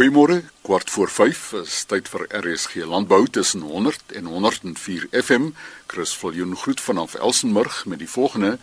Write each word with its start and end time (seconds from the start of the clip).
Goeiemôre, 0.00 0.42
kwart 0.62 0.90
voor 0.90 1.10
5 1.12 1.40
is 1.58 1.74
tyd 1.84 2.06
vir 2.08 2.22
RSG 2.32 2.86
Landbou 2.88 3.26
tussen 3.28 3.60
100 3.60 4.14
en 4.16 4.30
104 4.32 5.02
FM. 5.12 5.50
Chris 5.92 6.14
Viljoen 6.16 6.56
groet 6.56 6.80
vanaf 6.80 7.14
Elsenburg 7.14 7.82
met 7.84 8.00
die 8.00 8.08
volgende 8.08 8.54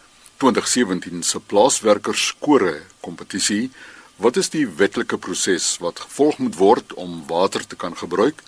2017 0.41 1.21
se 1.23 1.39
plaaswerkerskore 1.39 2.79
kompetisie. 3.05 3.69
Wat 4.15 4.41
is 4.41 4.49
die 4.49 4.65
wetlike 4.65 5.21
proses 5.21 5.75
wat 5.77 6.01
gevolg 6.07 6.41
moet 6.41 6.57
word 6.57 6.93
om 6.93 7.21
water 7.29 7.67
te 7.67 7.77
kan 7.77 7.93
gebruik? 7.97 8.41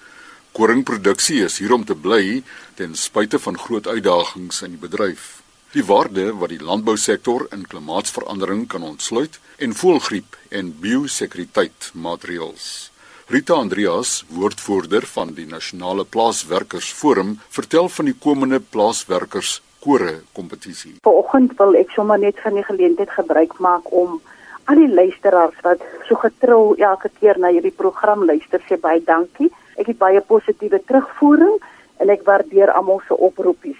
Koringproduksie 0.57 1.43
is 1.45 1.59
hier 1.61 1.77
om 1.77 1.85
te 1.85 1.93
bly 1.93 2.41
ten 2.73 2.97
spyte 2.97 3.37
van 3.39 3.59
groot 3.67 3.85
uitdagings 3.85 4.63
in 4.65 4.73
die 4.73 4.81
bedryf. 4.87 5.38
Die 5.69 5.83
waarde 5.85 6.31
wat 6.33 6.49
die 6.49 6.63
landbousektor 6.65 7.43
in 7.53 7.67
klimaatsverandering 7.69 8.63
kan 8.67 8.81
ontsluit 8.81 9.35
en 9.61 9.75
voëlgriep 9.77 10.37
en 10.49 10.71
biosekuriteit 10.81 11.91
maatreëls. 11.93 12.63
Rita 13.29 13.53
Andreas, 13.53 14.23
woordvoerder 14.33 15.05
van 15.05 15.35
die 15.37 15.45
Nasionale 15.45 16.07
Plaaswerkersforum, 16.09 17.35
vertel 17.53 17.89
van 17.97 18.09
die 18.09 18.15
komende 18.17 18.57
plaaswerkers 18.59 19.59
kore 19.85 20.15
kompetisie. 20.33 20.95
Vanoggend 21.05 21.53
wil 21.59 21.77
ek 21.77 21.93
sommer 21.93 22.17
net 22.17 22.41
van 22.41 22.57
die 22.57 22.65
geleentheid 22.65 23.13
gebruik 23.19 23.53
maak 23.61 23.93
om 23.93 24.17
al 24.65 24.81
die 24.81 24.89
luisteraars 24.89 25.61
wat 25.67 25.85
so 26.07 26.17
getrou 26.23 26.63
elke 26.81 27.13
keer 27.19 27.37
na 27.37 27.53
hierdie 27.53 27.75
program 27.83 28.25
luister, 28.25 28.65
sê 28.65 28.81
baie 28.81 29.05
dankie. 29.05 29.51
Ek 29.77 29.93
het 29.93 30.01
baie 30.01 30.25
positiewe 30.33 30.81
terugvoering 30.89 31.61
en 32.01 32.09
ek 32.09 32.25
waardeer 32.25 32.73
almal 32.73 33.05
se 33.05 33.13
oproepies. 33.13 33.77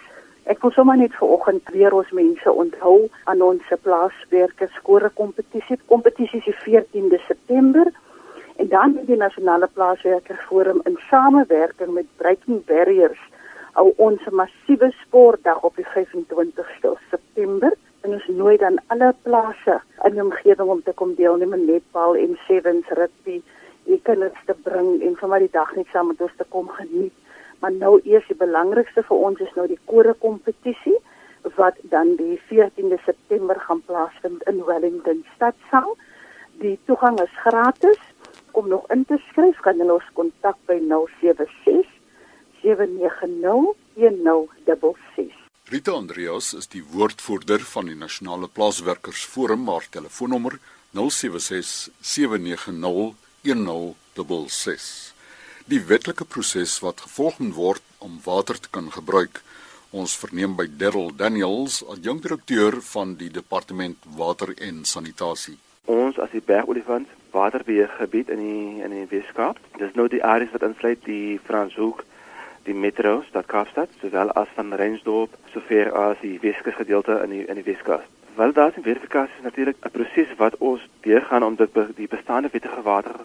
Ek 0.50 0.64
wil 0.66 0.72
sommer 0.74 0.98
net 0.98 1.14
vanoggend 1.14 1.68
weer 1.70 1.94
ons 1.94 2.12
mense 2.18 2.52
onthou 2.52 3.08
aan 3.30 3.42
ons 3.46 3.74
plaaswerkers 3.86 4.72
skore 4.80 5.12
kompetisie. 5.14 5.78
Kompetisie 5.92 6.42
is 6.42 6.48
die 6.48 6.56
14de 6.64 7.20
September 7.28 7.92
en 8.58 8.68
dan 8.72 8.96
het 8.98 9.06
die 9.08 9.20
Nasionale 9.20 9.70
Plaaswerkersforum 9.74 10.82
in 10.90 10.98
samewerking 11.10 11.94
met 11.94 12.10
Breaking 12.18 12.66
Barriers 12.66 13.22
hou 13.78 13.94
ons 14.08 14.26
'n 14.26 14.36
massiewe 14.42 14.90
sportdag 15.04 15.62
op 15.64 15.76
die 15.76 15.86
25ste 15.94 16.98
September 17.10 17.72
en 18.02 18.14
ons 18.18 18.28
nooi 18.28 18.58
dan 18.58 18.82
alle 18.88 19.14
plase 19.22 19.82
in 20.06 20.14
die 20.14 20.24
omgewing 20.24 20.70
om 20.70 20.84
te 20.84 20.94
kom 20.94 21.16
deelneem 21.16 21.54
aan 21.54 21.66
netbal 21.66 22.16
en 22.16 22.38
sevens 22.48 22.88
rugby. 22.88 23.42
Jy 23.84 24.00
kan 24.04 24.20
dit 24.20 24.64
bring 24.64 25.02
en 25.02 25.16
vir 25.16 25.30
my 25.30 25.40
die 25.40 25.52
dag 25.52 25.76
net 25.76 25.88
saam 25.94 26.08
met 26.08 26.22
ons 26.22 26.36
te 26.38 26.46
kom 26.50 26.68
geniet. 26.70 27.14
Maar 27.60 27.72
nou 27.72 28.00
eers 28.04 28.28
die 28.28 28.38
belangrikste 28.40 29.04
vir 29.08 29.24
ons 29.30 29.40
is 29.44 29.56
nou 29.56 29.68
die 29.68 29.80
kore 29.86 30.14
kompetisie 30.24 30.96
wat 31.56 31.76
dan 31.92 32.16
die 32.20 32.38
14de 32.50 33.00
September 33.06 33.60
gaan 33.60 33.82
plaasvind 33.88 34.44
in 34.52 34.64
Wellington 34.68 35.26
stadsaal. 35.36 35.98
Die 36.64 36.80
toegang 36.86 37.20
is 37.24 37.36
gratis. 37.44 38.00
Om 38.52 38.68
nog 38.68 38.88
in 38.92 39.06
te 39.06 39.20
skryf, 39.30 39.60
kan 39.64 39.78
jy 39.78 39.86
ons 39.88 40.08
kontak 40.18 40.58
by 40.68 40.80
076 40.82 41.88
790 42.64 43.76
1066. 43.96 45.36
Rita 45.70 45.94
Andreas 45.94 46.54
is 46.58 46.68
die 46.74 46.82
woordvoerder 46.82 47.62
van 47.62 47.86
die 47.92 47.96
Nasionale 47.96 48.48
Plaaswerkersforum, 48.50 49.68
haar 49.70 49.86
telefoonnommer 49.94 50.58
076 50.98 51.92
790 52.02 53.14
1066 53.46 55.09
die 55.70 55.82
wetlike 55.86 56.26
proses 56.26 56.80
wat 56.82 57.02
gevolg 57.06 57.36
moet 57.44 57.54
word 57.54 57.84
om 58.02 58.16
water 58.26 58.58
te 58.58 58.70
kan 58.74 58.88
gebruik. 58.90 59.42
Ons 59.94 60.16
verneem 60.18 60.56
by 60.58 60.66
Darryl 60.82 61.12
Daniels, 61.18 61.84
adjunkdirekteur 61.94 62.80
van 62.88 63.14
die 63.20 63.30
Departement 63.34 64.08
Water 64.18 64.54
en 64.68 64.82
Sanitasie. 64.92 65.58
Ons 65.86 66.18
as 66.22 66.34
die 66.34 66.42
Bergolifant 66.46 67.10
waterbeheergebied 67.34 68.34
in 68.34 68.42
die 68.42 68.82
in 68.86 68.96
die 68.96 69.06
Weskaap, 69.14 69.62
dis 69.78 69.94
nou 69.98 70.08
die 70.10 70.24
areas 70.26 70.54
wat 70.56 70.66
insluit 70.66 71.06
die 71.06 71.38
Franshoek, 71.46 72.04
die 72.66 72.74
Metro, 72.74 73.20
stad 73.30 73.46
Kaapstad, 73.54 73.94
sowel 74.02 74.34
as 74.42 74.50
van 74.58 74.74
Rensdorp, 74.74 75.38
sover 75.54 75.94
as 76.08 76.18
die 76.26 76.38
Weskus 76.42 76.82
gedeelte 76.82 77.22
in 77.28 77.38
die 77.38 77.46
in 77.46 77.62
die 77.62 77.70
Weskaap. 77.70 78.06
Wel 78.42 78.58
daar 78.58 78.74
is 78.74 78.84
verifikasie 78.90 79.46
natuurlik 79.46 79.86
'n 79.86 79.94
proses 79.94 80.38
wat 80.38 80.58
ons 80.58 80.82
deurgaan 81.06 81.44
om 81.44 81.56
dit 81.56 81.82
die 81.96 82.08
bestaande 82.08 82.50
wettige 82.52 82.82
water 82.82 83.18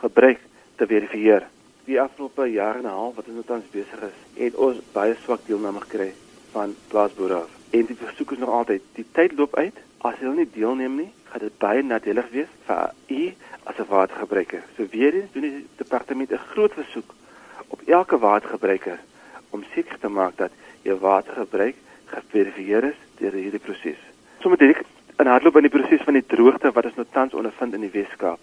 gebruik 0.00 0.40
te 0.76 0.86
verifieer 0.86 1.44
die 1.90 2.00
afgelope 2.00 2.46
jaar 2.46 2.76
en 2.78 2.86
'n 2.86 2.98
half 3.02 3.14
wat 3.14 3.26
ons 3.26 3.34
nou 3.34 3.46
tans 3.46 3.70
besig 3.70 4.00
is, 4.10 4.18
het 4.34 4.54
ons 4.54 4.78
baie 4.92 5.14
swak 5.22 5.40
deelname 5.46 5.80
gekry 5.80 6.12
van 6.52 6.74
plaasboere 6.88 7.34
af. 7.34 7.50
En 7.70 7.86
die 7.86 7.96
versoek 7.96 8.32
is 8.32 8.38
nog 8.38 8.48
altyd, 8.48 8.82
die 8.94 9.06
tyd 9.12 9.32
loop 9.38 9.56
uit. 9.56 9.76
As 9.98 10.18
hulle 10.18 10.34
nie 10.34 10.50
deelneem 10.52 10.96
nie, 10.96 11.12
gaan 11.24 11.40
dit 11.40 11.58
baie 11.58 11.82
nadelig 11.82 12.30
wees 12.30 12.52
vir 12.66 12.92
u 13.08 13.34
as 13.64 13.78
'n 13.78 13.88
watergebruiker. 13.88 14.62
So 14.76 14.86
weer 14.90 15.14
eens 15.14 15.32
doen 15.32 15.42
die 15.42 15.66
departement 15.76 16.30
'n 16.32 16.46
groot 16.52 16.72
versoek 16.72 17.14
op 17.68 17.80
elke 17.86 18.18
watergebruiker 18.18 18.98
om 19.50 19.64
seker 19.74 19.98
te 19.98 20.08
maak 20.08 20.36
dat 20.36 20.50
jou 20.82 20.98
watergebruik 20.98 21.76
geverifieer 22.04 22.84
is 22.84 22.98
deur 23.18 23.32
hierdie 23.32 23.60
proses. 23.60 23.98
Sommige 24.40 24.64
direk 24.64 24.82
in 25.18 25.26
hardloop 25.26 25.56
in 25.56 25.68
die 25.68 25.78
proses 25.78 26.02
van 26.02 26.14
die 26.14 26.26
droogte 26.26 26.72
wat 26.72 26.84
ons 26.84 26.94
nou 26.94 27.06
tans 27.10 27.34
ondervind 27.34 27.74
in 27.74 27.80
die 27.80 27.92
Weskaap. 27.92 28.40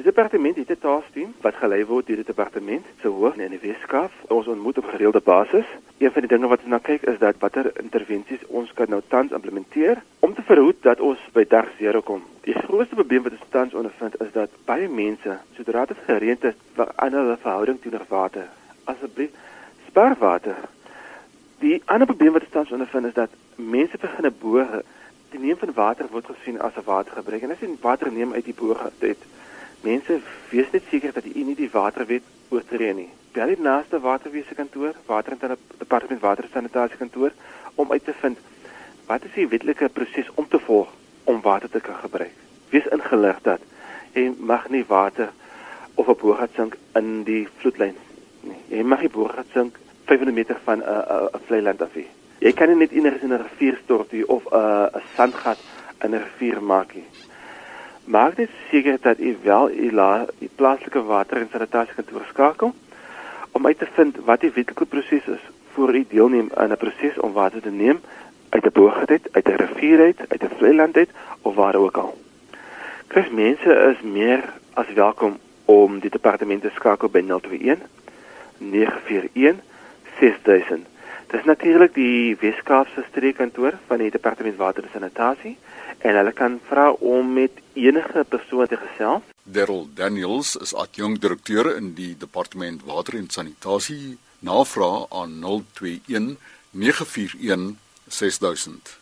Die 0.00 0.08
departement 0.08 0.56
het 0.56 0.70
'n 0.70 0.78
taaksteam 0.80 1.34
wat 1.40 1.54
gelei 1.54 1.84
word 1.86 2.06
deur 2.06 2.16
die 2.16 2.24
departement 2.24 2.86
se 3.00 3.08
hoof 3.08 3.36
in 3.36 3.50
die 3.50 3.58
Weskaap. 3.62 4.10
Ons 4.28 4.46
ontmoet 4.46 4.78
op 4.78 4.84
gereelde 4.84 5.20
basis. 5.20 5.64
Een 5.98 6.12
van 6.12 6.20
die 6.20 6.30
dinge 6.30 6.48
wat 6.48 6.58
ons 6.58 6.68
na 6.68 6.78
kyk 6.78 7.02
is 7.02 7.18
dat 7.18 7.34
watter 7.38 7.70
intervensies 7.82 8.46
ons 8.46 8.72
kan 8.72 8.88
nou 8.88 9.02
tans 9.08 9.32
implementeer 9.32 10.02
om 10.18 10.34
te 10.34 10.42
verhoed 10.42 10.76
dat 10.80 11.00
ons 11.00 11.18
by 11.32 11.44
dag 11.48 11.66
0 11.78 12.02
kom. 12.02 12.22
Die 12.40 12.54
grootste 12.54 12.94
probleem 12.94 13.22
wat 13.22 13.32
ons 13.32 13.48
tans 13.48 13.74
ondervind 13.74 14.20
is 14.20 14.32
dat 14.32 14.50
baie 14.64 14.88
mense, 14.88 15.38
sodra 15.56 15.84
dit 15.84 15.96
gereed 16.04 16.44
is, 16.44 16.54
verander 16.74 17.20
hulle 17.20 17.36
verhouding 17.36 17.80
teenoor 17.80 18.06
water. 18.08 18.48
Asseblief, 18.84 19.30
spaar 19.86 20.16
water. 20.18 20.56
Die 21.58 21.82
ander 21.84 22.06
probleem 22.06 22.32
wat 22.32 22.42
ons 22.42 22.52
tans 22.52 22.72
ondervind 22.72 23.06
is 23.06 23.14
dat 23.14 23.30
mense 23.54 23.98
begin 23.98 24.32
boor. 24.38 24.82
Die 25.30 25.40
neem 25.40 25.56
van 25.56 25.72
water 25.74 26.06
word 26.10 26.26
gesien 26.26 26.60
as 26.60 26.76
'n 26.76 26.84
watergebruik 26.84 27.42
en 27.42 27.50
as 27.50 27.60
jy 27.60 27.76
water 27.80 28.12
neem 28.12 28.32
uit 28.32 28.44
die 28.44 28.54
boor, 28.54 28.90
dit 28.98 29.18
Mense 29.80 30.20
wees 30.50 30.70
net 30.72 30.82
seker 30.90 31.12
dat 31.16 31.24
u 31.24 31.42
nie 31.44 31.56
die 31.56 31.70
waterwet 31.72 32.24
oortree 32.52 32.92
nie. 32.94 33.08
Bel 33.32 33.54
die 33.54 33.62
naaste 33.64 34.00
waterwese 34.04 34.54
kantoor, 34.54 34.92
water 35.06 35.36
en 35.38 35.56
departement 35.78 36.20
watersanitasie 36.20 36.98
kantoor 37.00 37.32
om 37.80 37.92
uit 37.92 38.04
te 38.04 38.12
vind 38.20 38.38
wat 39.08 39.24
is 39.24 39.32
die 39.34 39.48
wetlike 39.48 39.88
proses 39.88 40.28
om 40.34 40.48
te 40.48 40.60
volg 40.66 40.90
om 41.24 41.40
water 41.40 41.70
te 41.70 41.80
kan 41.80 41.96
gebruik. 42.02 42.34
Wees 42.70 42.90
ingelig 42.92 43.40
dat 43.46 43.64
jy 44.12 44.28
mag 44.36 44.68
nie 44.68 44.84
water 44.86 45.32
of 45.94 46.08
'n 46.08 46.18
boorgat 46.20 46.50
sink 46.54 46.76
in 46.94 47.24
die 47.24 47.48
vloedlyn 47.58 47.96
nie. 48.42 48.60
Jy 48.68 48.82
mag 48.82 49.00
nie 49.00 49.10
boorgat 49.16 49.46
sink 49.54 49.78
500 50.04 50.34
meter 50.34 50.60
van 50.64 50.78
'n 50.78 50.82
uh, 50.82 51.24
'n 51.24 51.34
uh, 51.34 51.40
vlei 51.46 51.62
land 51.62 51.82
af 51.82 51.94
nie. 51.94 52.08
Jy 52.38 52.52
kan 52.52 52.68
nie 52.68 52.76
net 52.76 52.92
enigiets 52.92 53.22
in 53.22 53.32
'n 53.32 53.42
rivier 53.42 53.80
stort 53.84 54.12
nie 54.12 54.28
of 54.28 54.44
'n 54.44 54.56
uh, 54.56 54.86
'n 54.92 55.02
sandgat 55.16 55.58
in 56.04 56.14
'n 56.14 56.22
rivier 56.22 56.62
maak 56.62 56.94
nie 56.94 57.08
maak 58.10 58.36
dit 58.36 58.50
seker 58.70 58.98
dat 59.00 59.18
u 59.18 59.36
wel 59.42 59.70
u 59.70 59.92
la 59.92 60.26
u 60.38 60.48
plaaslike 60.54 61.02
water 61.02 61.36
en 61.36 61.48
sanitasie 61.52 61.94
kantoor 61.94 62.24
skakel 62.28 62.74
om 63.50 63.66
uit 63.66 63.78
te 63.78 63.86
vind 63.92 64.16
wat 64.24 64.40
die 64.40 64.50
wetlike 64.54 64.84
proses 64.84 65.26
is 65.26 65.44
voor 65.72 65.94
u 65.94 66.04
deelneem 66.08 66.50
aan 66.54 66.72
'n 66.72 66.76
proses 66.76 67.18
om 67.18 67.32
water 67.32 67.60
te 67.62 67.70
neem 67.70 68.00
uit 68.48 68.64
'n 68.64 68.72
boog 68.72 69.06
uit, 69.06 69.28
uit 69.32 69.48
'n 69.48 69.60
rivier 69.62 70.00
uit, 70.00 70.20
uit 70.28 70.42
'n 70.42 70.56
vlei 70.56 70.74
land 70.74 70.96
uit 70.96 71.10
of 71.42 71.54
waar 71.54 71.74
ook 71.74 71.96
al. 71.96 72.18
Kers 73.06 73.30
mense 73.30 73.94
is 73.94 74.00
meer 74.02 74.52
as 74.74 74.92
welkom 74.94 75.38
om 75.64 75.98
die 75.98 76.10
departement 76.10 76.62
te 76.62 76.70
skakel 76.74 77.08
by 77.08 77.22
021 77.26 77.86
941 78.58 79.62
6000. 80.20 80.89
Dit 81.30 81.40
is 81.40 81.46
natuurlik 81.46 81.92
die 81.94 82.36
Weskaapse 82.40 83.04
streekkantoor 83.06 83.76
van 83.86 84.00
die 84.02 84.10
departement 84.10 84.56
water 84.58 84.82
en 84.82 84.90
sanitasie 84.90 85.52
en 86.02 86.16
hulle 86.18 86.32
kan 86.34 86.56
vra 86.66 86.88
om 86.90 87.28
met 87.36 87.60
enige 87.78 88.24
persoon 88.28 88.66
te 88.66 88.78
gesels. 88.80 89.28
Darryl 89.44 89.86
Daniels 89.94 90.56
is 90.56 90.74
adjunkt 90.74 91.22
direkteur 91.22 91.70
in 91.76 91.92
die 91.94 92.16
departement 92.18 92.82
water 92.82 93.14
en 93.20 93.30
sanitasie. 93.30 94.18
Navraag 94.40 95.06
aan 95.10 95.38
021 95.44 96.34
941 96.70 97.78
6000. 98.08 98.96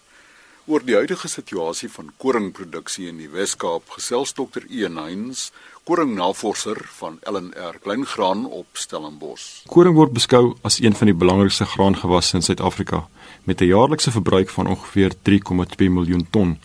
Oor 0.69 0.85
die 0.85 0.99
huidige 1.01 1.29
situasie 1.33 1.89
van 1.89 2.13
koringproduksie 2.21 3.09
in 3.09 3.23
die 3.23 3.31
Wes-Kaap 3.33 3.89
gesels 3.97 4.35
Dr. 4.37 4.69
Ian 4.69 5.01
Hines, 5.01 5.47
koringnavorser 5.89 6.77
van 6.85 7.19
LNR 7.23 7.79
Kleingraan 7.83 8.47
op 8.47 8.67
Stellenbosch. 8.73 9.63
Koring 9.73 9.95
word 9.97 10.13
beskou 10.13 10.43
as 10.61 10.77
een 10.85 10.93
van 10.93 11.09
die 11.09 11.17
belangrikste 11.17 11.65
graangewasse 11.65 12.37
in 12.37 12.45
Suid-Afrika 12.45 13.07
met 13.49 13.61
'n 13.61 13.73
jaarlikse 13.73 14.11
verbruik 14.11 14.51
van 14.51 14.67
ongeveer 14.67 15.15
3,2 15.23 15.89
miljoen 15.91 16.27
ton. 16.31 16.59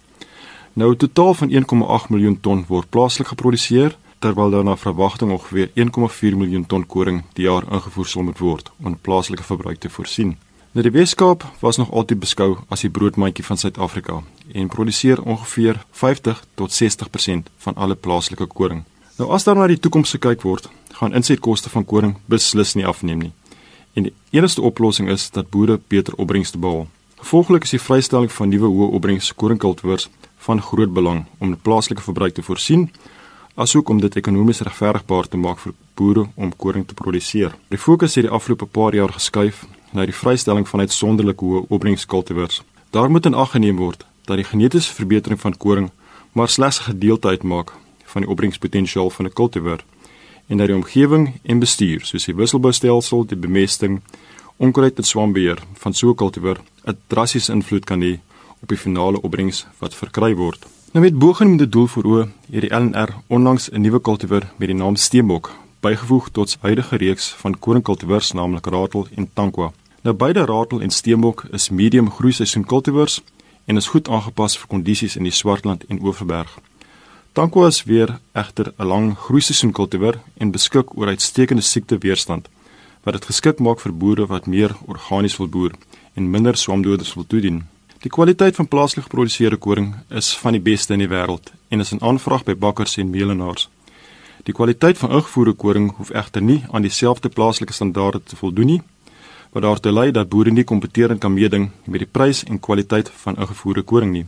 Nou 0.74 0.92
'n 0.92 0.98
totaal 0.98 1.34
van 1.34 1.50
1,8 1.50 2.10
miljoen 2.10 2.40
ton 2.40 2.66
word 2.68 2.90
plaaslik 2.90 3.28
geproduseer 3.28 3.98
terwyl 4.20 4.50
daar 4.50 4.64
na 4.64 4.76
verwagting 4.78 5.32
ongeveer 5.32 5.70
1,4 5.74 6.38
miljoen 6.38 6.66
ton 6.66 6.86
koring 6.86 7.24
die 7.34 7.46
jaar 7.46 7.64
ingevoer 7.72 8.06
sal 8.06 8.24
moet 8.24 8.40
word 8.40 8.72
om 8.84 8.98
plaaslike 9.02 9.44
verbruik 9.44 9.80
te 9.80 9.90
voorsien. 9.90 10.38
Nou 10.72 10.90
die 10.90 11.00
Weskaap 11.00 11.46
was 11.60 11.78
nog 11.78 11.92
altyd 11.92 12.20
beskou 12.20 12.58
as 12.68 12.82
die 12.82 12.90
broodmandjie 12.90 13.46
van 13.46 13.58
Suid-Afrika 13.58 14.24
en 14.54 14.68
produseer 14.68 15.22
ongeveer 15.22 15.86
50 15.92 16.46
tot 16.54 16.84
60% 16.84 17.50
van 17.58 17.76
alle 17.76 17.96
plaaslike 17.96 18.46
koring. 18.46 18.84
Nou 19.18 19.30
as 19.30 19.44
daar 19.46 19.56
na 19.56 19.68
die 19.70 19.78
toekoms 19.78 20.16
gekyk 20.16 20.42
word, 20.42 20.70
gaan 20.98 21.14
insetkoste 21.14 21.70
van 21.70 21.86
koring 21.86 22.16
beslis 22.26 22.74
nie 22.74 22.86
afneem 22.86 23.20
nie. 23.28 23.34
En 23.94 24.08
die 24.08 24.14
enigste 24.34 24.62
oplossing 24.62 25.10
is 25.14 25.28
dat 25.30 25.52
boere 25.54 25.80
beter 25.88 26.16
opbrengste 26.18 26.58
behaal. 26.58 26.88
Gevolglik 27.22 27.68
is 27.68 27.76
die 27.76 27.82
vrystelling 27.82 28.32
van 28.34 28.50
nuwe 28.50 28.72
hoë 28.74 28.88
opbrengs 28.98 29.30
koringkultivars 29.38 30.10
van 30.48 30.62
groot 30.62 30.94
belang 30.94 31.26
om 31.38 31.54
die 31.54 31.62
plaaslike 31.62 32.02
verbruik 32.02 32.34
te 32.34 32.44
voorsien 32.44 32.88
asook 33.56 33.90
om 33.90 34.00
dit 34.02 34.16
ekonomies 34.18 34.64
regverdigbaar 34.66 35.30
te 35.30 35.38
maak 35.38 35.62
vir 35.62 35.76
boere 35.94 36.26
om 36.36 36.50
koring 36.58 36.88
te 36.88 36.98
produseer. 36.98 37.54
Die 37.70 37.78
fokus 37.78 38.18
het 38.18 38.26
die 38.26 38.34
afgelope 38.34 38.66
paar 38.66 38.98
jaar 38.98 39.14
geskuif 39.14 39.62
na 39.94 40.08
die 40.10 40.18
vrystelling 40.18 40.66
van 40.68 40.80
uitsonderlik 40.80 41.46
hoë 41.46 41.68
opbrengskultivars. 41.70 42.64
Daar 42.90 43.14
moet 43.14 43.30
in 43.30 43.38
ag 43.38 43.54
geneem 43.54 43.78
word 43.78 44.08
dat 44.26 44.42
die 44.42 44.50
genetiese 44.50 44.94
verbetering 44.98 45.40
van 45.40 45.54
koring 45.54 45.92
maar 46.34 46.50
slegs 46.50 46.82
'n 46.82 46.90
gedeelte 46.98 47.28
uitmaak 47.28 47.74
van 48.14 48.26
die 48.26 48.30
opbrengspotensiaal 48.30 49.10
van 49.10 49.26
'n 49.26 49.34
kultivar 49.34 49.84
en 50.48 50.58
dat 50.58 50.68
die 50.68 50.76
omgewing 50.76 51.40
en 51.44 51.60
bestuur, 51.60 52.06
soos 52.06 52.26
die 52.26 52.36
wisselboustelsel, 52.36 53.26
die 53.26 53.38
bemesting, 53.38 54.02
onkruid 54.58 54.98
en 54.98 55.04
swambeheer 55.04 55.60
van 55.74 55.94
so 55.94 56.10
'n 56.10 56.16
kultivar 56.16 56.58
'n 56.86 56.98
drastiese 57.08 57.52
invloed 57.52 57.86
kan 57.86 58.02
hê 58.02 58.20
op 58.62 58.68
die 58.68 58.78
finale 58.78 59.22
opbrengs 59.22 59.66
wat 59.80 59.96
verkry 59.96 60.36
word. 60.36 60.66
Nou 60.94 61.06
met 61.06 61.18
bogenoemde 61.18 61.70
doel 61.70 61.88
voor 61.88 62.04
oë, 62.04 62.28
het 62.52 62.62
die 62.62 62.76
LNR 62.76 63.10
onlangs 63.28 63.70
'n 63.72 63.82
nuwe 63.82 64.00
kultivar 64.02 64.52
met 64.58 64.68
die 64.68 64.78
naam 64.78 64.96
Steenbok 64.96 65.52
bygevoeg 65.80 66.30
tot 66.30 66.50
sy 66.50 66.58
huidige 66.62 66.96
reeks 66.96 67.30
van 67.42 67.60
koringkultivars 67.60 68.32
naamlik 68.32 68.66
Ratel 68.66 69.08
en 69.16 69.30
Tankwa. 69.34 69.72
Nou 70.02 70.16
beide 70.16 70.46
Ratel 70.46 70.82
en 70.82 70.90
Steenbok 70.90 71.46
is 71.52 71.70
medium 71.70 72.12
groeiseisoen 72.12 72.66
kultivars 72.66 73.22
en 73.66 73.76
is 73.76 73.88
goed 73.88 74.10
aangepas 74.10 74.58
vir 74.58 74.68
kondisies 74.68 75.16
in 75.16 75.24
die 75.24 75.32
Swartland 75.32 75.86
en 75.88 76.02
Oeverberg. 76.02 76.60
Tankwa 77.34 77.68
is 77.68 77.84
weer 77.84 78.20
egter 78.32 78.74
'n 78.78 78.86
lang 78.86 79.18
groeiseisoen 79.18 79.72
kultivar 79.72 80.16
en 80.38 80.52
beskik 80.52 80.98
oor 80.98 81.08
uitstekende 81.08 81.62
siekteweerstand 81.62 82.50
wat 83.04 83.14
dit 83.14 83.26
geskik 83.26 83.60
maak 83.60 83.80
vir 83.80 83.94
boere 83.94 84.26
wat 84.26 84.46
meer 84.46 84.76
organies 84.86 85.38
wil 85.38 85.48
boer 85.48 85.72
en 86.14 86.30
minder 86.30 86.58
swamdoders 86.58 87.14
wil 87.14 87.26
toedien. 87.28 87.64
Die 88.00 88.12
kwaliteit 88.12 88.56
van 88.56 88.68
plaaslik 88.68 89.04
geproduseerde 89.04 89.58
koring 89.58 89.96
is 90.10 90.38
van 90.38 90.52
die 90.52 90.62
beste 90.62 90.94
in 90.94 91.00
die 91.00 91.08
wêreld 91.08 91.52
en 91.70 91.80
is 91.80 91.92
in 91.92 92.02
aanvraag 92.02 92.44
by 92.44 92.56
bakkers 92.56 92.98
en 92.98 93.10
meelenaars. 93.10 93.70
Die 94.44 94.54
kwaliteit 94.54 94.98
van 94.98 95.12
ingevoerde 95.12 95.54
koring 95.54 95.92
hoef 95.96 96.10
egter 96.10 96.42
nie 96.42 96.64
aan 96.72 96.82
dieselfde 96.82 97.30
plaaslike 97.30 97.74
standaarde 97.74 98.22
te 98.24 98.36
voldoen 98.36 98.66
nie, 98.66 98.82
wat 99.52 99.64
daartoe 99.64 99.92
lei 99.92 100.12
dat 100.12 100.30
boere 100.30 100.52
nie 100.52 100.64
kompeterend 100.64 101.20
kan 101.20 101.34
meeding 101.34 101.72
met 101.86 102.00
die 102.00 102.12
prys 102.12 102.44
en 102.44 102.60
kwaliteit 102.60 103.10
van 103.10 103.36
ingevoerde 103.36 103.82
koring 103.82 104.12
nie. 104.12 104.26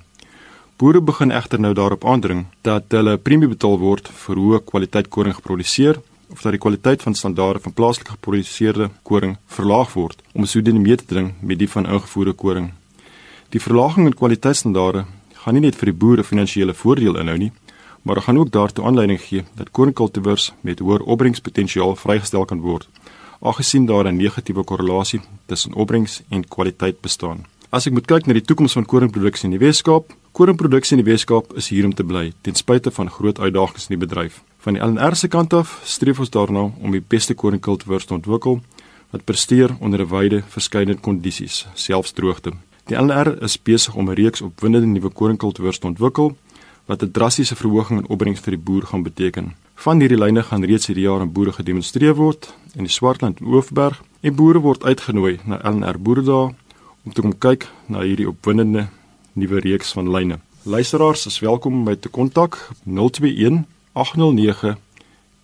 Boere 0.76 1.00
begin 1.00 1.32
egter 1.32 1.60
nou 1.60 1.70
daarop 1.74 2.04
aandring 2.04 2.42
dat 2.68 2.92
hulle 2.92 3.14
premie 3.18 3.48
betaal 3.48 3.78
word 3.80 4.10
vir 4.26 4.40
hoë 4.44 4.58
kwaliteit 4.68 5.06
koring 5.08 5.36
geproduseer 5.38 6.02
of 6.34 6.42
dat 6.42 6.52
die 6.52 6.60
kwaliteit 6.60 7.06
van 7.06 7.14
standaarde 7.16 7.62
van 7.64 7.74
plaaslik 7.78 8.10
geproduseerde 8.12 8.90
koring 9.08 9.38
verlaag 9.58 9.94
word 9.96 10.20
om 10.34 10.44
sodoende 10.44 10.82
mee 10.84 10.98
te 11.00 11.08
dring 11.08 11.30
met 11.40 11.62
die 11.62 11.70
van 11.72 11.88
ingevoerde 11.88 12.34
koring. 12.42 12.74
Die 13.56 13.62
verlaging 13.64 14.10
in 14.10 14.18
kwaliteitsstandaarde 14.20 15.06
gaan 15.46 15.56
nie 15.56 15.62
net 15.64 15.78
vir 15.80 15.94
die 15.94 16.00
boere 16.02 16.28
finansiële 16.28 16.76
voordeel 16.76 17.22
inhou 17.24 17.38
nie, 17.46 17.50
maar 18.04 18.20
gaan 18.28 18.42
ook 18.44 18.52
daartoe 18.52 18.86
aanleiding 18.86 19.24
gee 19.30 19.46
dat 19.56 19.72
koringkultivars 19.72 20.50
met 20.62 20.84
hoër 20.84 21.08
opbrengspotensiaal 21.08 21.96
vrygestel 22.04 22.44
kan 22.52 22.60
word, 22.60 22.90
aangesien 23.40 23.88
daar 23.88 24.12
'n 24.12 24.18
negatiewe 24.18 24.64
korrelasie 24.64 25.22
tussen 25.46 25.74
opbrengs 25.74 26.22
en 26.30 26.48
kwaliteit 26.48 27.00
bestaan. 27.02 27.46
As 27.70 27.88
ek 27.88 27.94
moet 27.94 28.08
kyk 28.08 28.26
na 28.26 28.34
die 28.34 28.46
toekoms 28.46 28.74
van 28.74 28.86
koringproduksie 28.86 29.46
in 29.46 29.58
die 29.58 29.66
Weskaap, 29.66 30.12
koringproduksie 30.36 30.98
in 30.98 31.00
die 31.00 31.08
Weskaap 31.08 31.54
is 31.56 31.70
hier 31.72 31.86
om 31.88 31.94
te 31.96 32.04
bly 32.04 32.34
ten 32.44 32.58
spyte 32.60 32.92
van 32.92 33.08
groot 33.08 33.38
uitdagings 33.40 33.86
in 33.88 33.94
die 33.94 34.02
bedryf. 34.02 34.42
Van 34.66 34.76
die 34.76 34.82
LNR 34.84 35.16
se 35.16 35.30
kant 35.32 35.54
af 35.56 35.78
streef 35.88 36.20
ons 36.20 36.32
daarna 36.34 36.66
om 36.76 36.92
die 36.92 37.00
beste 37.00 37.38
koringkultivars 37.40 38.10
te 38.10 38.18
ontwikkel 38.18 38.58
wat 39.14 39.24
presteer 39.24 39.72
onder 39.80 40.02
'n 40.04 40.10
wyde 40.12 40.44
verskeidenheid 40.56 41.02
kondisies, 41.02 41.68
selfs 41.74 42.12
droogte. 42.12 42.52
Die 42.88 42.98
LNR 42.98 43.44
is 43.44 43.56
besig 43.58 43.96
om 43.96 44.10
'n 44.10 44.16
reeks 44.16 44.42
opwindende 44.42 44.88
nuwe 44.88 45.10
koringkultivars 45.10 45.80
te 45.80 45.88
ontwikkel 45.88 46.36
wat 46.86 47.02
'n 47.02 47.12
drastiese 47.12 47.56
verhoging 47.56 48.00
in 48.00 48.10
opbrengs 48.10 48.40
vir 48.40 48.52
die 48.52 48.64
boer 48.64 48.84
gaan 48.84 49.04
beteken. 49.04 49.56
Van 49.76 50.00
hierdie 50.00 50.20
lyne 50.20 50.44
gaan 50.44 50.64
reeds 50.64 50.88
hierdie 50.88 51.06
jaar 51.06 51.20
aan 51.20 51.32
boere 51.32 51.52
gedemonstreer 51.52 52.16
word 52.16 52.54
in 52.76 52.84
die 52.84 52.92
Swartland 52.92 53.40
en 53.40 53.48
Oeverberg 53.48 54.04
en 54.22 54.36
boere 54.36 54.60
word 54.60 54.84
uitgenooi 54.84 55.40
na 55.46 55.62
LNR 55.64 56.00
boeredae 56.00 56.54
om 57.06 57.14
te 57.14 57.22
kom 57.22 57.38
kyk 57.38 57.68
na 57.88 58.02
hierdie 58.02 58.28
opwindende 58.28 58.88
nuwe 59.36 59.60
reeks 59.60 59.92
van 59.94 60.12
lyne. 60.12 60.40
Luisteraars 60.64 61.26
is 61.30 61.40
welkom 61.44 61.74
om 61.74 61.84
my 61.84 61.96
te 61.96 62.10
kontak 62.10 62.70
021 62.84 63.66
809 63.94 64.78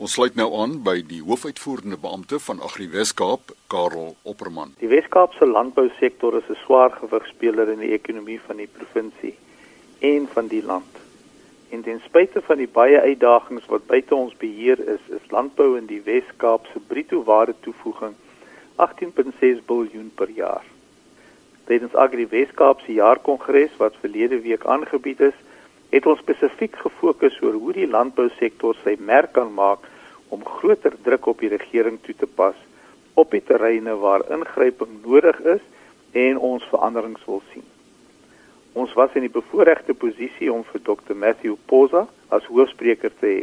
Ons 0.00 0.14
sluit 0.16 0.32
nou 0.32 0.46
aan 0.56 0.78
by 0.80 0.94
die 1.04 1.18
hoofuitvoerende 1.20 1.98
beampte 2.00 2.38
van 2.40 2.62
Agri 2.64 2.86
Weskaap, 2.88 3.50
Karel 3.68 4.14
Opperman. 4.30 4.70
Die 4.80 4.88
Weskaapse 4.88 5.44
landbousektor 5.44 6.38
is 6.38 6.48
'n 6.48 6.56
swaar 6.64 6.90
gewigspeler 6.90 7.68
in 7.68 7.82
die 7.84 7.92
ekonomie 7.92 8.40
van 8.46 8.56
die 8.56 8.68
provinsie 8.78 9.34
en 9.98 10.28
van 10.32 10.46
die 10.46 10.62
land. 10.64 10.96
En 11.68 11.82
ten 11.82 12.00
spyte 12.04 12.40
van 12.40 12.56
die 12.56 12.68
baie 12.68 13.00
uitdagings 13.00 13.66
wat 13.66 13.86
buite 13.86 14.14
ons 14.14 14.34
beheer 14.36 14.80
is, 14.88 15.04
is 15.08 15.30
landbou 15.30 15.76
in 15.76 15.86
die 15.86 16.02
Wes-Kaap 16.02 16.66
se 16.72 16.80
bruto 16.86 17.22
waarde 17.24 17.54
toevoeging 17.60 18.14
18.6 18.76 19.60
miljard 19.68 20.14
per 20.14 20.30
jaar. 20.30 20.64
Tydens 21.64 21.94
Agri 21.94 22.26
Wes-Kaap 22.26 22.80
se 22.80 22.92
jaarkongres 22.92 23.76
wat 23.76 24.00
verlede 24.00 24.40
week 24.40 24.64
aangebied 24.64 25.20
is, 25.20 25.36
het 25.90 26.06
ons 26.06 26.20
spesifiek 26.22 26.76
gefokus 26.76 27.40
oor 27.42 27.58
hoe 27.58 27.72
die 27.74 27.88
landbousektor 27.90 28.78
sy 28.84 28.96
merk 28.98 29.32
kan 29.38 29.50
maak 29.54 29.86
om 30.30 30.44
groter 30.46 30.94
druk 31.02 31.26
op 31.26 31.42
die 31.42 31.50
regering 31.50 31.98
toe 32.06 32.14
te 32.14 32.26
pas 32.26 32.56
op 33.18 33.34
die 33.34 33.42
terreine 33.42 33.96
waar 33.98 34.24
ingryping 34.30 35.00
nodig 35.02 35.40
is 35.56 35.62
en 36.12 36.38
ons 36.38 36.66
veranderings 36.70 37.24
wil 37.26 37.42
sien. 37.52 37.66
Ons 38.72 38.92
was 38.94 39.14
in 39.18 39.26
die 39.26 39.34
bevoordeelde 39.34 39.94
posisie 39.98 40.52
om 40.52 40.62
vir 40.70 40.82
Dr 40.86 41.16
Matthew 41.18 41.56
Poza 41.66 42.06
as 42.30 42.46
hoofspreker 42.46 43.10
te 43.18 43.26
hê. 43.26 43.42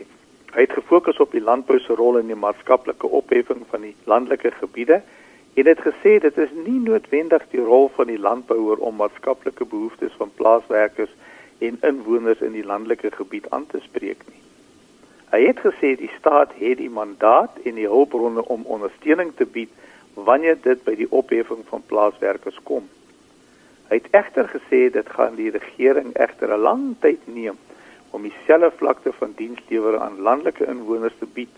Hy 0.56 0.64
het 0.64 0.76
gefokus 0.78 1.20
op 1.20 1.36
die 1.36 1.44
landbou 1.44 1.78
se 1.84 1.96
rol 2.00 2.22
in 2.22 2.32
die 2.32 2.40
maatskaplike 2.40 3.12
opheffing 3.20 3.66
van 3.72 3.84
die 3.90 3.96
landelike 4.08 4.54
gebiede 4.62 5.02
en 5.60 5.68
het 5.68 5.82
gesê 5.84 6.16
dit 6.24 6.38
is 6.40 6.54
nie 6.64 6.80
noodwendig 6.80 7.44
die 7.52 7.64
rol 7.64 7.90
van 7.98 8.08
die 8.08 8.20
landbouer 8.22 8.80
om 8.80 9.02
maatskaplike 9.02 9.68
behoeftes 9.68 10.16
van 10.18 10.32
plaaswerkers 10.40 11.12
en 11.60 11.78
inwoners 11.82 12.42
in 12.42 12.52
die 12.52 12.66
landelike 12.66 13.12
gebied 13.12 13.50
aan 13.50 13.66
te 13.68 13.80
spreek 13.84 14.22
nie. 14.28 14.42
Hy 15.32 15.42
het 15.44 15.60
gesê 15.60 15.96
die 16.00 16.12
staat 16.18 16.54
het 16.56 16.78
die 16.80 16.90
mandaat 16.90 17.58
en 17.68 17.76
die 17.76 17.88
hulpbronne 17.90 18.46
om 18.48 18.64
ondersteuning 18.64 19.34
te 19.36 19.46
bied 19.46 19.72
wanneer 20.14 20.58
dit 20.62 20.84
by 20.86 20.96
die 20.96 21.10
opheffing 21.12 21.66
van 21.70 21.84
plaaswerkers 21.86 22.60
kom. 22.64 22.88
Hy 23.90 24.00
het 24.00 24.08
egter 24.16 24.48
gesê 24.52 24.88
dit 24.94 25.10
gaan 25.18 25.36
die 25.36 25.52
regering 25.52 26.14
egter 26.16 26.54
'n 26.54 26.62
lang 26.62 26.84
tyd 27.00 27.28
neem 27.28 27.58
om 28.12 28.24
dieselfde 28.24 28.72
vlakte 28.80 29.12
van 29.14 29.34
dienslewering 29.36 30.02
aan 30.02 30.22
landelike 30.22 30.66
inwoners 30.66 31.18
te 31.20 31.26
bied 31.26 31.54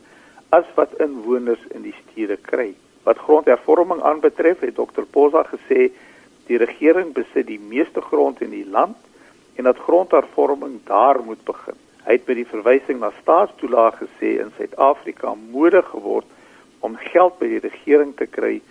as 0.50 0.66
wat 0.76 0.98
inwoners 1.00 1.62
in 1.70 1.82
die 1.82 1.96
stede 2.02 2.38
kry. 2.38 2.74
Wat 3.04 3.18
grondhervorming 3.18 4.02
aanbetref, 4.02 4.60
het 4.60 4.76
Dr. 4.76 5.06
Posa 5.12 5.44
gesê 5.44 5.92
die 6.48 6.58
regering 6.58 7.14
besit 7.14 7.48
die 7.48 7.60
meeste 7.60 8.02
grond 8.02 8.42
in 8.42 8.50
die 8.50 8.66
land 8.66 8.98
en 9.60 9.66
dat 9.68 9.78
grondhervorming 9.78 10.80
daar 10.84 11.20
moet 11.24 11.44
begin. 11.44 11.76
Hy 12.08 12.16
het 12.16 12.26
by 12.26 12.36
die 12.38 12.48
verwysing 12.48 13.02
na 13.02 13.10
staatstoelaag 13.18 13.98
gesê 14.00 14.38
in 14.40 14.54
Suid-Afrika 14.56 15.34
moedig 15.52 15.90
geword 15.92 16.28
om 16.80 16.96
geld 17.12 17.36
by 17.42 17.50
die 17.52 17.60
regering 17.66 18.14
te 18.16 18.28
kry 18.38 18.62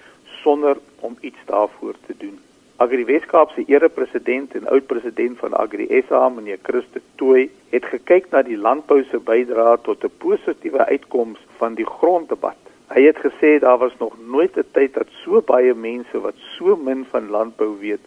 sonder 0.41 0.81
om 1.05 1.19
iets 1.21 1.45
daarvoor 1.51 1.99
te 2.07 2.17
doen. 2.25 2.39
Agri 2.81 3.05
Weskaap 3.05 3.53
se 3.53 3.67
erepresident 3.69 4.57
en 4.57 4.71
oud-president 4.73 5.37
van 5.43 5.59
Agri 5.61 5.91
SA, 6.09 6.29
meneer 6.33 6.61
Christe 6.63 7.03
Tooi, 7.21 7.51
het 7.75 7.85
gekyk 7.93 8.31
na 8.33 8.43
die 8.47 8.57
landbou 8.57 9.03
se 9.11 9.21
bydrae 9.21 9.77
tot 9.85 10.05
'n 10.05 10.19
positiewe 10.25 10.87
uitkoms 10.87 11.41
van 11.61 11.75
die 11.75 11.87
gronddebat. 11.99 12.57
Hy 12.95 13.03
het 13.03 13.19
gesê 13.27 13.59
daar 13.61 13.79
was 13.79 13.99
nog 13.99 14.17
nooit 14.25 14.57
'n 14.57 14.65
tyd 14.73 14.95
dat 14.95 15.13
so 15.25 15.43
baie 15.43 15.75
mense 15.75 16.21
wat 16.21 16.39
so 16.57 16.77
min 16.77 17.05
van 17.11 17.29
landbou 17.29 17.77
weet, 17.81 18.01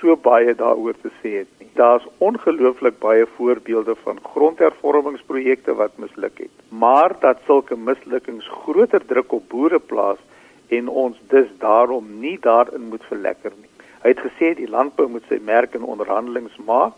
so 0.00 0.16
baie 0.16 0.54
daaroor 0.54 0.96
te 1.02 1.10
sê 1.22 1.32
het 1.40 1.50
nie. 1.60 1.68
Daar's 1.78 2.06
ongelooflik 2.18 2.98
baie 2.98 3.26
voorbeelde 3.36 3.94
van 4.04 4.18
grondhervormingsprojekte 4.22 5.74
wat 5.74 5.98
misluk 6.02 6.38
het, 6.38 6.54
maar 6.68 7.16
dat 7.20 7.42
sulke 7.46 7.76
mislukkings 7.76 8.48
groter 8.64 9.06
druk 9.06 9.32
op 9.32 9.48
boere 9.48 9.78
plaas 9.78 10.22
en 10.68 10.88
ons 10.88 11.18
dus 11.28 11.48
daarom 11.58 12.06
nie 12.20 12.38
daarin 12.40 12.88
moet 12.90 13.04
verlekker 13.08 13.52
nie. 13.60 13.70
Hy 14.02 14.14
het 14.14 14.24
gesê 14.24 14.54
die 14.54 14.70
landbou 14.70 15.08
moet 15.10 15.24
sy 15.28 15.38
merk 15.42 15.74
in 15.74 15.86
onderhandelings 15.86 16.56
maak 16.66 16.94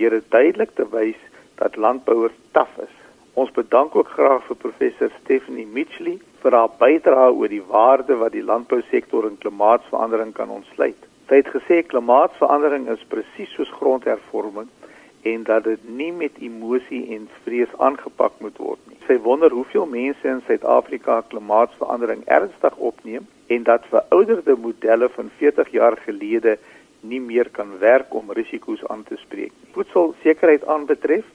deur 0.00 0.16
dit 0.16 0.32
duidelik 0.32 0.72
te 0.76 0.86
wys 0.92 1.20
dat 1.60 1.76
landbouers 1.76 2.36
taaf 2.56 2.72
is. 2.80 2.96
Ons 3.40 3.52
bedank 3.56 3.94
ook 3.96 4.08
graag 4.16 4.42
vir 4.48 4.58
professor 4.64 5.12
Stephanie 5.20 5.66
Mitchley 5.66 6.18
vir 6.42 6.56
haar 6.56 6.72
bydrae 6.80 7.30
oor 7.32 7.52
die 7.52 7.64
waarde 7.68 8.16
wat 8.22 8.32
die 8.32 8.44
landbousektor 8.44 9.28
in 9.28 9.38
klimaatsverandering 9.44 10.32
kan 10.36 10.50
ontsluit. 10.50 11.09
Sy 11.30 11.36
het 11.38 11.50
gesê 11.54 11.76
klimaatsverandering 11.86 12.88
is 12.90 13.02
presies 13.06 13.52
soos 13.54 13.68
grondhervorming 13.78 14.66
en 15.30 15.42
dat 15.46 15.62
dit 15.62 15.82
nie 15.98 16.08
met 16.10 16.40
emosie 16.42 17.04
en 17.14 17.28
vrees 17.44 17.76
aangepak 17.86 18.40
moet 18.42 18.56
word 18.58 18.80
nie. 18.90 18.96
Sy 19.06 19.14
wonder 19.22 19.54
hoeveel 19.54 19.86
mense 19.86 20.26
in 20.26 20.40
Suid-Afrika 20.48 21.20
klimaatsverandering 21.30 22.24
ernstig 22.38 22.74
opneem 22.88 23.28
en 23.46 23.62
dat 23.68 23.86
verouderde 23.92 24.56
modelle 24.64 25.08
van 25.14 25.30
40 25.42 25.70
jaar 25.76 25.98
gelede 26.02 26.56
nie 27.12 27.22
meer 27.28 27.52
kan 27.60 27.78
werk 27.78 28.10
om 28.10 28.34
risiko's 28.40 28.82
aan 28.90 29.06
te 29.06 29.20
spreek 29.22 29.54
nie. 29.54 29.70
Voedselsekerheid 29.78 30.66
aanbetref, 30.66 31.30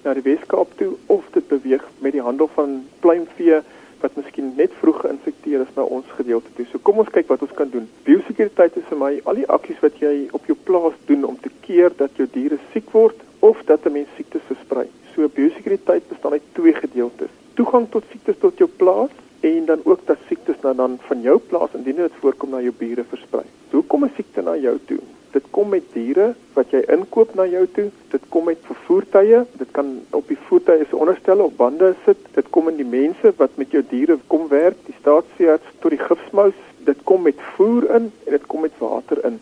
na 0.03 0.13
die 0.13 0.25
Weskaap 0.25 0.75
toe 0.77 0.93
of 1.05 1.25
dit 1.33 1.47
beweeg 1.47 1.83
met 1.99 2.11
die 2.11 2.21
handel 2.21 2.49
van 2.55 2.85
pluimvee 2.99 3.61
wat 3.99 4.15
miskien 4.15 4.53
net 4.55 4.71
vroeg 4.79 5.01
geïnfekteer 5.01 5.65
is 5.65 5.73
na 5.75 5.83
ons 5.83 6.05
gedeelte 6.15 6.53
toe. 6.55 6.65
So 6.71 6.79
kom 6.83 7.01
ons 7.03 7.11
kyk 7.11 7.27
wat 7.27 7.41
ons 7.41 7.55
kan 7.57 7.69
doen. 7.69 7.89
Biosekuriteit 8.07 8.77
is 8.79 8.87
vir 8.91 8.97
my 8.97 9.11
al 9.25 9.41
die 9.41 9.49
aksies 9.49 9.81
wat 9.83 9.99
jy 9.99 10.29
op 10.31 10.45
jou 10.47 10.55
plaas 10.69 10.95
doen 11.11 11.25
om 11.27 11.35
te 11.39 11.51
keer 11.65 11.91
dat 11.97 12.15
jou 12.15 12.27
diere 12.31 12.59
siek 12.71 12.87
word 12.95 13.19
of 13.39 13.59
dat 13.65 13.85
'n 13.85 13.91
mens 13.91 14.15
siektes 14.15 14.47
versprei. 14.47 14.87
So 15.15 15.27
biosekuriteit 15.27 16.07
bestaan 16.07 16.31
uit 16.31 16.53
twee 16.53 16.73
gedeeltes 16.73 17.35
toegang 17.59 17.89
tot 17.91 18.05
siektes 18.11 18.37
tot 18.39 18.59
jou 18.61 18.69
plaas 18.79 19.11
en 19.43 19.65
dan 19.67 19.81
ook 19.83 20.05
dat 20.07 20.19
siektes 20.27 20.59
nou 20.63 20.71
dan 20.75 20.97
van 21.07 21.21
jou 21.21 21.35
plaas 21.51 21.73
indien 21.75 21.97
dit 21.99 22.19
voorkom 22.21 22.53
na 22.55 22.61
jou 22.63 22.71
bure 22.77 23.03
versprei. 23.11 23.43
Hoe 23.71 23.83
kom 23.83 24.05
'n 24.05 24.15
siekte 24.15 24.41
na 24.41 24.55
jou 24.55 24.77
toe? 24.85 24.99
Dit 25.31 25.45
kom 25.53 25.69
met 25.69 25.85
diere 25.93 26.31
wat 26.55 26.71
jy 26.73 26.81
inkoop 26.89 27.35
na 27.37 27.45
jou 27.45 27.65
toe. 27.75 27.89
Dit 28.09 28.23
kom 28.33 28.47
met 28.49 28.63
vervoertuie. 28.65 29.43
Dit 29.61 29.71
kan 29.71 29.91
op 30.17 30.27
die 30.27 30.37
voertuie 30.47 30.87
se 30.89 30.97
onderstelle 30.97 31.43
of 31.43 31.53
bande 31.59 31.93
sit. 32.05 32.17
Dit 32.33 32.49
kom 32.49 32.71
in 32.71 32.79
die 32.81 32.87
mense 32.87 33.33
wat 33.37 33.57
met 33.61 33.75
jou 33.75 33.83
diere 33.89 34.17
kom 34.27 34.47
werk, 34.49 34.79
die 34.87 34.95
staatsveearts 35.01 35.77
tot 35.83 35.93
die 35.93 36.01
gifsmous. 36.01 36.57
Dit 36.87 37.03
kom 37.03 37.27
met 37.27 37.37
voer 37.55 37.85
in 37.99 38.09
en 38.25 38.33
dit 38.37 38.49
kom 38.49 38.65
met 38.65 38.81
water 38.81 39.21
in. 39.29 39.37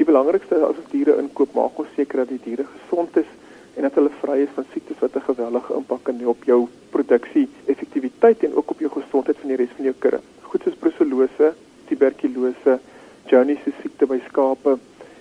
Die 0.00 0.08
belangrikste 0.08 0.62
as 0.64 0.78
ons 0.80 0.92
diere 0.94 1.18
inkoop, 1.20 1.52
maak 1.52 1.76
ons 1.78 1.92
seker 1.96 2.22
dat 2.22 2.32
die 2.32 2.40
diere 2.46 2.64
gesond 2.64 3.20
is 3.20 3.28
en 3.76 3.84
dat 3.84 3.96
hulle 3.98 4.12
vry 4.22 4.38
is 4.44 4.54
van 4.56 4.64
siektes 4.72 4.98
wat 5.04 5.16
'n 5.16 5.28
geweldige 5.28 5.74
impak 5.74 6.02
kan 6.04 6.18
hê 6.20 6.26
op 6.26 6.44
jou 6.44 6.68
produksie 6.90 7.48
effektiwiteit 7.66 8.44
en 8.44 8.54
ook 8.54 8.70
op 8.70 8.80
jou 8.80 8.90
gesondheid 8.90 9.36
van 9.40 9.48
die 9.48 9.56
res 9.56 9.76
van 9.76 9.84
jou 9.84 9.94
kudde. 9.98 10.20
Goed 10.42 10.62
soos 10.62 10.80
brucellose, 10.82 11.52
tuberkulose, 11.88 12.78
Johnny's 13.26 13.62
siekte 13.82 14.06
by 14.06 14.18
skape, 14.28 14.78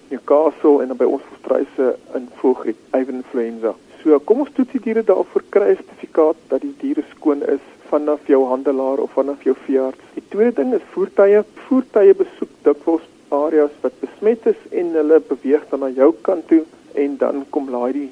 Newcastle 0.10 0.82
en 0.82 0.88
dan 0.92 0.98
by 0.98 1.06
ons 1.06 1.26
volstruise 1.30 1.96
in 2.18 2.30
voëlgriep, 2.42 2.80
avian 2.98 3.22
influenza. 3.22 3.76
So 4.02 4.20
kom 4.24 4.46
ons 4.46 4.54
toets 4.56 4.72
die 4.72 4.82
diere 4.86 5.04
daarvoor 5.04 5.44
kry 5.54 5.70
'n 5.72 5.80
sertifikaat 5.82 6.38
dat 6.48 6.62
die 6.62 6.76
diere 6.82 7.04
skoon 7.16 7.42
is 7.44 7.66
vanaf 7.90 8.28
jou 8.28 8.46
handelaar 8.48 9.00
of 9.04 9.12
vanaf 9.12 9.44
jou 9.44 9.56
veearts. 9.66 10.14
Die 10.14 10.24
tweede 10.30 10.62
ding 10.62 10.74
is 10.74 10.86
voertuie. 10.94 11.44
Voertuie 11.68 12.14
besoek 12.14 12.52
dikwels 12.64 13.06
areas 13.30 13.74
wat 13.82 14.00
besmet 14.00 14.46
is 14.46 14.62
en 14.72 14.94
hulle 14.94 15.20
beweeg 15.20 15.66
dan 15.70 15.80
na 15.80 15.90
jou 15.90 16.14
kant 16.22 16.48
toe 16.48 16.64
en 16.94 17.18
dan 17.18 17.46
kom 17.50 17.70
laai 17.70 17.92
die 17.94 18.10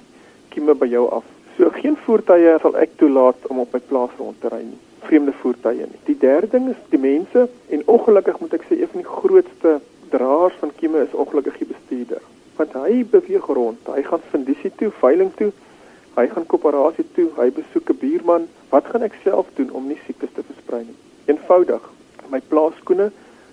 kieme 0.50 0.76
by 0.76 0.90
jou 0.92 1.06
af. 1.10 1.26
So 1.58 1.70
geen 1.74 1.98
voertuie 2.06 2.58
sal 2.62 2.78
ek 2.78 2.98
toelaat 3.02 3.48
om 3.50 3.60
op 3.64 3.74
my 3.74 3.82
plaas 3.90 4.14
rond 4.18 4.42
te 4.42 4.52
ry 4.54 4.62
nie. 4.66 4.82
Vreemde 5.08 5.34
voertuie 5.42 5.86
nie. 5.86 6.02
Die 6.06 6.18
derde 6.20 6.52
ding 6.58 6.70
is 6.74 6.82
die 6.90 7.02
mense 7.02 7.48
en 7.70 7.86
ongelukkig 7.86 8.40
moet 8.40 8.58
ek 8.60 8.68
sê 8.68 8.82
een 8.82 8.92
van 8.94 9.06
die 9.06 9.14
grootste 9.14 9.80
draers 10.10 10.56
van 10.60 10.72
kieme 10.76 11.02
is 11.04 11.14
ongelukkig 11.14 11.58
die 11.58 11.68
bestuurder. 11.68 12.22
Want 12.56 12.74
hy 12.74 13.06
beweeg 13.12 13.46
rond. 13.46 13.80
Hy 13.86 14.02
gaan 14.02 14.24
fundisie 14.32 14.72
toe, 14.76 14.92
veiling 15.00 15.32
toe. 15.36 15.52
Hy 16.18 16.26
gaan 16.34 16.48
koöperasie 16.50 17.06
toe, 17.14 17.28
hy 17.38 17.52
besoek 17.54 17.90
'n 17.90 18.00
buurman. 18.02 18.48
Wat 18.70 18.86
gaan 18.86 19.04
ek 19.04 19.20
self 19.24 19.48
doen 19.56 19.72
om 19.72 19.88
nie 19.88 20.00
siektes 20.06 20.34
te 20.34 20.44
versprei 20.44 20.84
nie? 20.84 20.98
Eenvoudig. 21.26 21.84
My 22.30 22.42
plaaskoene 22.42 23.12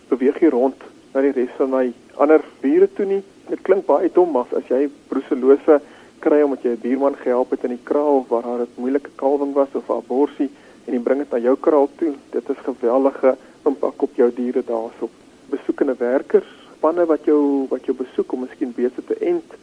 beweeg 0.08 0.38
hier 0.38 0.50
rond 0.50 0.80
na 1.12 1.20
die 1.20 1.32
res 1.32 1.52
van 1.58 1.70
my 1.70 1.92
ander 2.16 2.44
bure 2.60 2.88
toe 2.92 3.06
nie. 3.06 3.22
Dit 3.48 3.62
klink 3.62 3.86
baie 3.86 4.10
dom, 4.12 4.30
maar 4.30 4.46
as 4.56 4.68
jy 4.68 4.88
brucellose 5.08 5.80
kry 6.20 6.42
omdat 6.42 6.62
jy 6.62 6.70
'n 6.70 6.80
buurman 6.80 7.16
gehelp 7.16 7.50
het 7.50 7.64
in 7.64 7.76
die 7.76 7.84
kraal 7.84 8.24
waar 8.28 8.42
daar 8.42 8.60
'n 8.64 8.80
moeilike 8.80 9.10
kalwing 9.16 9.52
was 9.52 9.68
of 9.74 9.88
'n 9.88 10.00
aborsie 10.02 10.50
en 10.86 10.94
jy 10.94 11.00
bring 11.00 11.18
dit 11.18 11.30
na 11.30 11.38
jou 11.38 11.56
kraal 11.56 11.88
toe. 11.96 12.14
Dit 12.30 12.48
is 12.48 12.56
geweldige 12.64 13.36
impak 13.64 14.02
op 14.02 14.14
jou 14.14 14.30
diere 14.34 14.62
daarso. 14.64 15.08
Besoekende 15.54 15.94
werkers, 15.98 16.50
spanne 16.74 17.06
wat 17.06 17.24
jou 17.28 17.66
wat 17.70 17.86
jou 17.88 17.96
besoek 17.96 18.32
om 18.32 18.44
miskien 18.44 18.72
beter 18.76 19.04
te 19.08 19.16
ent 19.20 19.54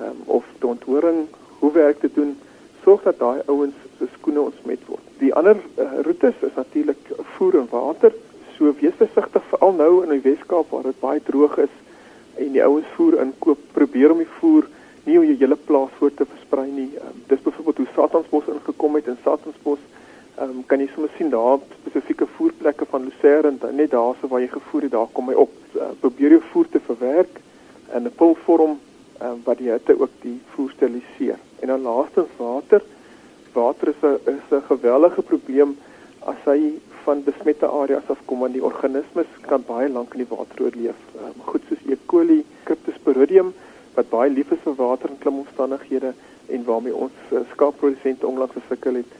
um, 0.00 0.22
of 0.38 0.44
te 0.58 0.66
onthoring 0.66 1.26
hoe 1.58 1.72
werk 1.72 2.00
te 2.00 2.10
doen, 2.14 2.36
sorg 2.84 3.02
dat 3.02 3.18
daai 3.18 3.42
ouens 3.46 3.76
se 3.98 4.08
skoene 4.18 4.40
ontsmet 4.40 4.82
word. 4.86 5.04
Die 5.22 5.32
ander 5.34 5.58
uh, 5.58 5.86
roetes 6.06 6.42
is 6.46 6.54
natuurlik 6.56 7.12
voer 7.36 7.60
en 7.62 7.68
water. 7.70 8.14
So 8.56 8.72
wees 8.80 8.96
versigtig 8.98 9.44
veral 9.50 9.74
nou 9.78 9.92
in 10.04 10.14
die 10.16 10.24
Weskaap 10.24 10.70
waar 10.74 10.86
dit 10.86 11.00
baie 11.02 11.22
droog 11.24 11.58
is 11.64 11.74
en 12.38 12.52
die 12.54 12.62
ouens 12.62 12.86
voer 12.94 13.18
inkoop, 13.22 13.60
probeer 13.74 14.14
om 14.14 14.22
die 14.22 14.32
voer 14.38 14.68
nie 15.08 15.16
om 15.18 15.26
jou 15.26 15.36
hele 15.40 15.58
plaas 15.68 15.94
voor 15.98 16.12
te 16.14 16.26
versprei 16.28 16.68
nie. 16.70 16.90
Um, 17.00 17.22
dis 17.30 17.42
byvoorbeeld 17.42 17.82
hoe 17.82 17.92
Satansbos 17.94 18.50
ingekom 18.54 18.98
het 19.00 19.08
in 19.10 19.18
Satansbos. 19.24 19.80
Ehm 20.38 20.50
um, 20.50 20.58
kan 20.70 20.78
jy 20.78 20.86
sommer 20.92 21.10
sien 21.16 21.30
daar 21.30 21.58
spesifieke 21.80 22.26
voerplekke 22.36 22.86
van 22.90 23.08
Lucerne 23.08 23.70
net 23.74 23.90
daarso 23.90 24.28
waar 24.30 24.40
jy 24.40 24.50
gevoer 24.52 24.84
het, 24.86 24.92
daar 24.92 25.08
kom 25.12 25.32
hy 25.32 25.34
op. 25.34 25.56
Uh, 25.74 25.88
probeer 26.00 26.36
jou 26.36 26.42
voer 26.52 26.68
te 26.70 26.80
verwerk 26.90 27.40
in 27.96 28.06
'n 28.06 28.14
pulvorm 28.20 28.78
um, 29.22 29.40
wat 29.44 29.58
die 29.58 29.70
hitte 29.70 29.98
ook 29.98 30.14
die 30.22 30.38
voer 30.54 30.70
steriliseer. 30.70 31.38
En 31.60 31.74
dan 31.74 31.82
laastens 31.82 32.30
water. 32.36 32.82
Water 33.52 33.88
is 33.88 34.02
'n 34.02 34.14
is 34.36 34.46
'n 34.50 34.62
gewellige 34.70 35.22
probleem 35.22 35.76
as 36.24 36.40
hy 36.44 36.78
van 37.04 37.24
besmette 37.24 37.66
areas 37.66 38.08
afkom 38.14 38.38
want 38.38 38.52
die 38.52 38.64
organismes 38.64 39.30
kan 39.40 39.62
baie 39.66 39.88
lank 39.88 40.14
in 40.14 40.24
die 40.24 40.36
water 40.36 40.64
oorleef. 40.64 40.98
Um, 41.16 41.42
goed 41.50 41.62
soos 41.68 41.82
E. 41.88 41.96
coli, 42.06 42.44
Cryptosporidium 42.62 43.54
wat 43.94 44.08
baie 44.10 44.30
lief 44.30 44.52
is 44.52 44.62
vir 44.62 44.74
water 44.74 45.10
en 45.10 45.18
klimomstandighede 45.18 46.12
en 46.46 46.64
waarmee 46.64 46.94
ons 46.94 47.16
uh, 47.32 47.38
skaapprodusente 47.52 48.26
onlangs 48.26 48.54
gesukkel 48.54 48.94
het. 48.94 49.10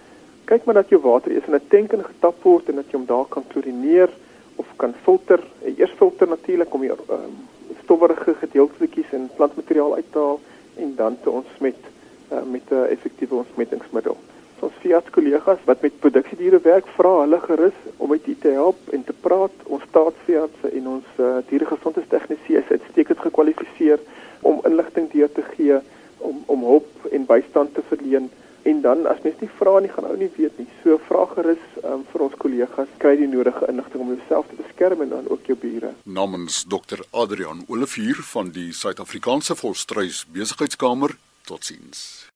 Kyk 0.48 0.64
maar 0.64 0.78
dat 0.78 0.88
jou 0.88 1.00
water 1.04 1.32
eers 1.32 1.46
in 1.46 1.54
'n 1.54 1.68
tank 1.68 1.92
in 1.92 2.04
getap 2.04 2.42
word 2.42 2.68
en 2.68 2.76
dat 2.80 2.90
jy 2.90 2.96
hom 2.96 3.06
daar 3.06 3.28
kan 3.28 3.44
klorineer 3.46 4.08
of 4.56 4.66
kan 4.76 4.94
filter. 5.02 5.40
Eers 5.76 5.92
filter 5.96 6.28
natuurlik 6.28 6.74
om 6.74 6.80
die 6.80 6.90
um, 6.90 7.34
stowwerige 7.82 8.34
gedeeltetjies 8.34 9.12
en 9.12 9.30
plantmateriaal 9.36 9.94
uit 9.94 10.12
te 10.12 10.18
haal 10.18 10.40
en 10.76 10.94
dan 10.96 11.18
te 11.22 11.30
ontsmet 11.30 11.76
uh, 12.32 12.42
met 12.42 12.62
'n 12.70 12.74
uh, 12.74 12.90
effektiewe 12.90 13.34
ontsmettingsmiddel. 13.34 14.16
Ons 14.60 14.72
veearts 14.80 15.10
kollegas 15.10 15.58
wat 15.64 15.80
met 15.80 16.00
produksiediere 16.00 16.60
werk, 16.62 16.86
vra 16.86 17.20
hulle 17.20 17.40
gerus 17.40 17.78
om 17.96 18.08
met 18.08 18.26
u 18.26 18.36
te 18.40 18.48
help 18.48 18.78
en 18.90 19.04
te 19.04 19.12
praat. 19.20 19.54
Ons 19.64 19.82
staatsveeartse 19.88 20.68
en 20.72 20.88
ons 20.88 21.06
uh, 21.16 21.36
dieregesondheidstegniese 21.48 22.52
is 22.52 22.70
uitstekend 22.70 23.18
gekwalifiseer 23.18 24.00
om 24.40 24.60
inligting 24.64 25.10
deur 25.10 25.32
te 25.32 25.42
gee 25.42 25.78
om 26.18 26.42
om 26.46 26.64
hulp 26.64 26.90
en 27.10 27.26
bystand 27.26 27.74
te 27.74 27.82
verleen 27.88 28.30
En 28.68 28.80
dan 28.84 29.06
as 29.08 29.22
mens 29.24 29.40
nie 29.40 29.50
vra 29.56 29.78
nie, 29.80 29.88
gaan 29.88 30.08
ou 30.10 30.16
nie 30.20 30.30
weet 30.36 30.58
nie. 30.60 30.68
So 30.82 30.98
vra 31.08 31.24
gerus 31.32 31.64
um, 31.82 32.04
vir 32.12 32.24
ons 32.26 32.36
kollegas, 32.42 32.90
kry 33.02 33.14
die 33.16 33.30
nodige 33.30 33.68
inligting 33.72 34.04
om 34.04 34.12
jouself 34.12 34.50
te 34.50 34.60
beskerm 34.60 35.06
en 35.06 35.14
dan 35.14 35.30
ook 35.32 35.48
jou 35.48 35.56
bure. 35.56 35.94
Namens 36.04 36.64
Dr 36.68 37.04
Adrian 37.10 37.64
Olivier 37.68 38.20
van 38.34 38.52
die 38.52 38.70
Suid-Afrikaanse 38.76 39.56
Volstruis 39.56 40.26
Besigheidskamer. 40.32 41.16
Totsiens. 41.48 42.28